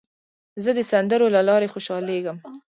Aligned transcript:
زه 0.63 0.71
د 0.77 0.79
سندرو 0.91 1.27
له 1.35 1.41
لارې 1.49 1.71
خوشحالېږم. 1.73 2.37